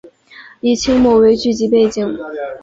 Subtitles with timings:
[0.61, 2.17] 以清末为剧集背景。